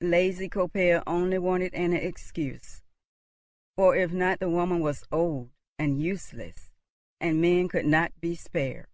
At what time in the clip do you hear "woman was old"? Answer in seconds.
4.48-5.50